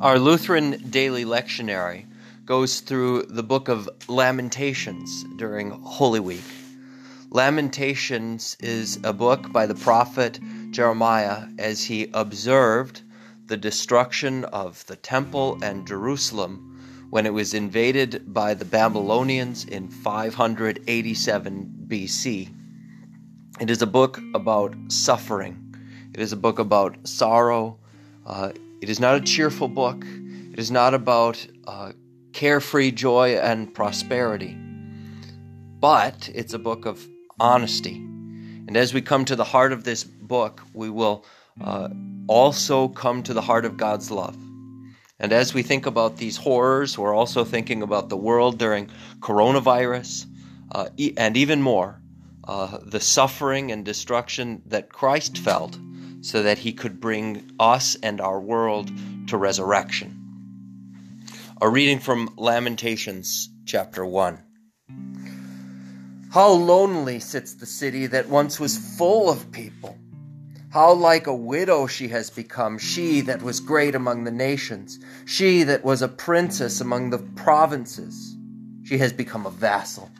[0.00, 2.06] Our Lutheran daily lectionary
[2.46, 6.44] goes through the book of Lamentations during Holy Week.
[7.30, 10.38] Lamentations is a book by the prophet
[10.70, 13.02] Jeremiah as he observed
[13.46, 19.88] the destruction of the temple and Jerusalem when it was invaded by the Babylonians in
[19.88, 22.54] 587 BC.
[23.60, 25.74] It is a book about suffering,
[26.14, 27.80] it is a book about sorrow.
[28.24, 30.04] Uh, it is not a cheerful book.
[30.52, 31.92] It is not about uh,
[32.32, 34.56] carefree joy and prosperity.
[35.80, 37.06] But it's a book of
[37.40, 37.96] honesty.
[37.96, 41.24] And as we come to the heart of this book, we will
[41.60, 41.88] uh,
[42.26, 44.36] also come to the heart of God's love.
[45.18, 48.90] And as we think about these horrors, we're also thinking about the world during
[49.20, 50.26] coronavirus
[50.72, 52.00] uh, and even more
[52.44, 55.78] uh, the suffering and destruction that Christ felt
[56.28, 58.90] so that he could bring us and our world
[59.28, 60.14] to resurrection.
[61.62, 64.38] A reading from Lamentations chapter 1.
[66.30, 69.96] How lonely sits the city that once was full of people.
[70.70, 75.62] How like a widow she has become, she that was great among the nations, she
[75.62, 78.36] that was a princess among the provinces.
[78.84, 80.10] She has become a vassal.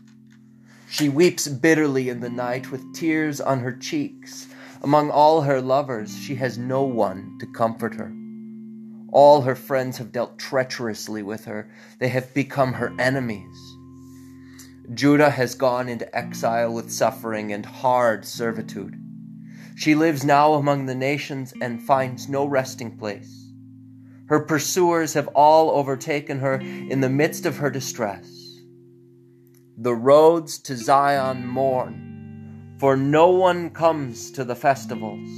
[0.88, 4.46] She weeps bitterly in the night with tears on her cheeks.
[4.82, 8.14] Among all her lovers, she has no one to comfort her.
[9.10, 13.76] All her friends have dealt treacherously with her, they have become her enemies.
[14.94, 18.94] Judah has gone into exile with suffering and hard servitude.
[19.76, 23.50] She lives now among the nations and finds no resting place.
[24.26, 28.28] Her pursuers have all overtaken her in the midst of her distress.
[29.76, 32.17] The roads to Zion mourn
[32.78, 35.28] for no one comes to the festivals.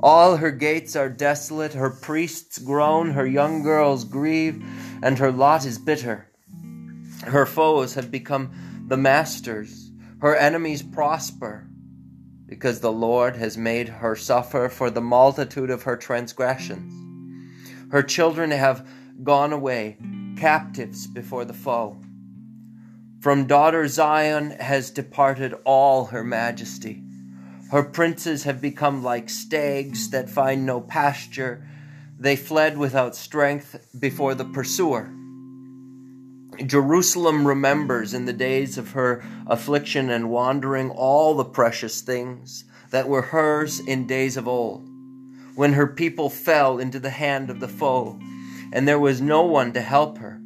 [0.00, 4.62] All her gates are desolate, her priests groan, her young girls grieve,
[5.02, 6.30] and her lot is bitter.
[7.24, 9.90] Her foes have become the masters,
[10.20, 11.66] her enemies prosper,
[12.46, 16.92] because the Lord has made her suffer for the multitude of her transgressions.
[17.90, 18.86] Her children have
[19.22, 19.96] gone away,
[20.36, 21.96] captives before the foe.
[23.20, 27.02] From daughter Zion has departed all her majesty.
[27.70, 31.66] Her princes have become like stags that find no pasture.
[32.18, 35.10] They fled without strength before the pursuer.
[36.64, 43.08] Jerusalem remembers in the days of her affliction and wandering all the precious things that
[43.08, 44.88] were hers in days of old,
[45.54, 48.18] when her people fell into the hand of the foe,
[48.72, 50.40] and there was no one to help her.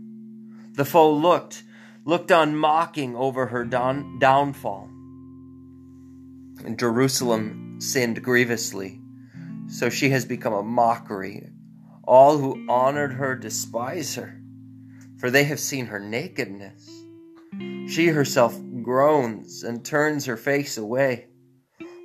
[0.72, 1.62] The foe looked
[2.04, 4.88] looked on mocking over her down, downfall.
[6.64, 9.00] And Jerusalem sinned grievously,
[9.68, 11.48] so she has become a mockery.
[12.04, 14.40] All who honored her despise her,
[15.18, 16.88] for they have seen her nakedness.
[17.88, 21.26] She herself groans and turns her face away.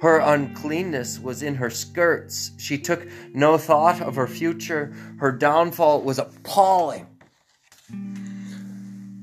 [0.02, 2.52] Her uncleanness was in her skirts.
[2.58, 4.94] She took no thought of her future.
[5.20, 7.08] Her downfall was appalling.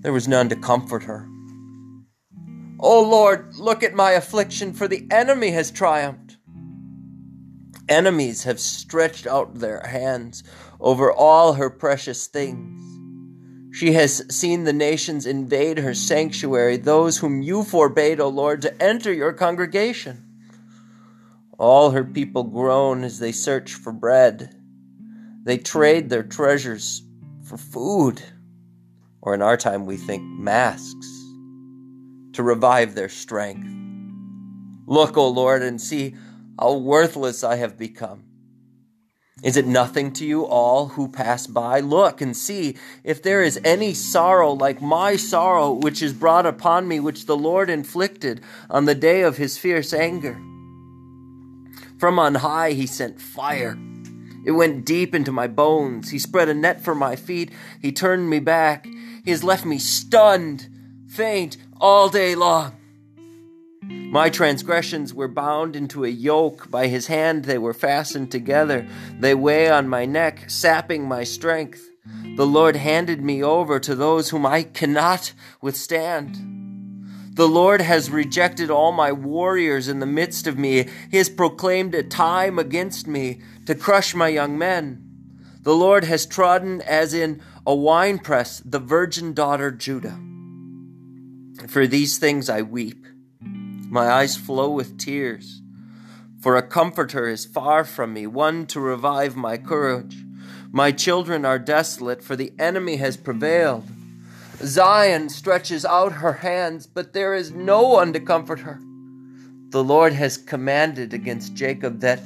[0.02, 1.28] There was none to comfort her.
[2.80, 6.36] O oh Lord, look at my affliction, for the enemy has triumphed.
[7.88, 10.42] Enemies have stretched out their hands
[10.80, 12.80] over all her precious things.
[13.72, 18.82] She has seen the nations invade her sanctuary, those whom you forbade, O Lord, to
[18.82, 20.24] enter your congregation.
[21.58, 24.56] All her people groan as they search for bread.
[25.44, 27.02] They trade their treasures
[27.44, 28.22] for food
[29.22, 31.08] or in our time we think masks,
[32.32, 33.68] to revive their strength.
[34.86, 36.14] Look, O Lord, and see
[36.58, 38.24] how worthless I have become.
[39.42, 41.80] Is it nothing to you all who pass by?
[41.80, 46.86] Look and see if there is any sorrow like my sorrow which is brought upon
[46.86, 48.40] me, which the Lord inflicted
[48.70, 50.40] on the day of his fierce anger.
[51.98, 53.76] From on high he sent fire.
[54.44, 56.10] It went deep into my bones.
[56.10, 57.50] He spread a net for my feet.
[57.80, 58.86] He turned me back.
[59.24, 60.68] He has left me stunned,
[61.08, 62.76] faint, all day long.
[63.82, 66.70] My transgressions were bound into a yoke.
[66.70, 68.86] By his hand they were fastened together.
[69.18, 71.88] They weigh on my neck, sapping my strength.
[72.36, 76.61] The Lord handed me over to those whom I cannot withstand.
[77.34, 80.88] The Lord has rejected all my warriors in the midst of me.
[81.10, 85.02] He has proclaimed a time against me to crush my young men.
[85.62, 90.18] The Lord has trodden as in a winepress the virgin daughter Judah.
[91.68, 93.06] For these things I weep.
[93.40, 95.62] My eyes flow with tears.
[96.40, 100.24] For a comforter is far from me, one to revive my courage.
[100.70, 103.84] My children are desolate, for the enemy has prevailed.
[104.64, 108.80] Zion stretches out her hands, but there is no one to comfort her.
[109.70, 112.20] The Lord has commanded against Jacob that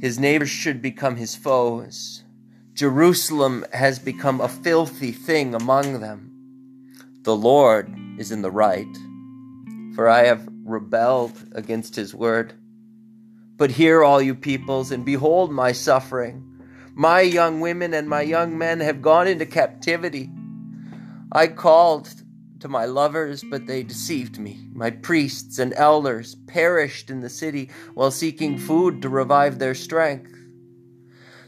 [0.00, 2.24] his neighbors should become his foes.
[2.74, 6.32] Jerusalem has become a filthy thing among them.
[7.22, 8.96] The Lord is in the right,
[9.94, 12.54] for I have rebelled against his word.
[13.56, 16.48] But hear, all you peoples, and behold my suffering.
[16.94, 20.30] My young women and my young men have gone into captivity.
[21.34, 22.12] I called
[22.60, 24.68] to my lovers, but they deceived me.
[24.72, 30.30] My priests and elders perished in the city while seeking food to revive their strength.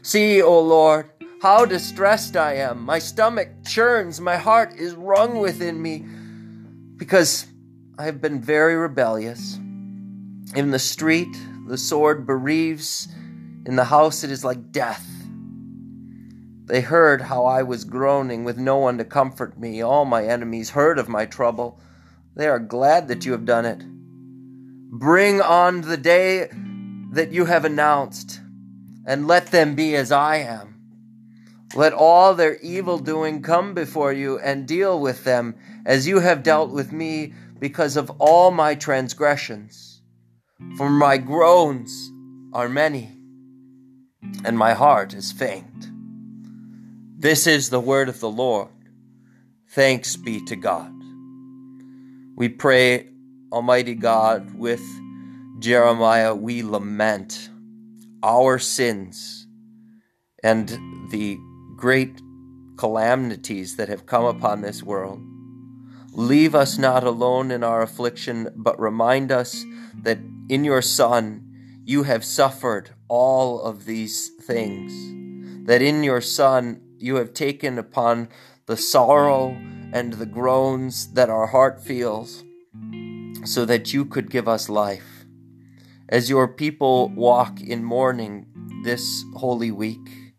[0.01, 1.09] See, O Lord,
[1.41, 2.83] how distressed I am.
[2.83, 6.05] My stomach churns, my heart is wrung within me,
[6.97, 7.45] because
[7.97, 9.55] I have been very rebellious.
[10.55, 13.07] In the street, the sword bereaves,
[13.65, 15.07] in the house, it is like death.
[16.65, 19.81] They heard how I was groaning with no one to comfort me.
[19.81, 21.79] All my enemies heard of my trouble.
[22.35, 23.85] They are glad that you have done it.
[24.91, 26.49] Bring on the day
[27.11, 28.41] that you have announced,
[29.05, 30.81] and let them be as I am.
[31.75, 36.43] Let all their evil doing come before you and deal with them as you have
[36.43, 40.01] dealt with me because of all my transgressions.
[40.77, 42.11] For my groans
[42.53, 43.11] are many,
[44.43, 45.94] and my heart is faint.
[47.25, 48.69] This is the word of the Lord.
[49.69, 50.93] Thanks be to God.
[52.35, 53.07] We pray,
[53.51, 54.83] Almighty God, with
[55.57, 57.49] Jeremiah, we lament
[58.21, 59.47] our sins
[60.43, 60.69] and
[61.09, 61.39] the
[61.75, 62.21] great
[62.77, 65.19] calamities that have come upon this world.
[66.11, 69.65] Leave us not alone in our affliction, but remind us
[70.03, 74.93] that in your Son you have suffered all of these things,
[75.65, 78.29] that in your Son you have taken upon
[78.65, 79.49] the sorrow
[79.93, 82.43] and the groans that our heart feels,
[83.43, 85.25] so that you could give us life.
[86.09, 88.47] As your people walk in mourning
[88.83, 90.33] this holy week,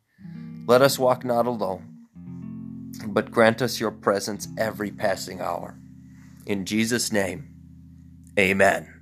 [0.67, 2.07] let us walk not alone,
[3.07, 5.79] but grant us your presence every passing hour.
[6.47, 7.49] In Jesus' name,
[8.39, 8.96] amen.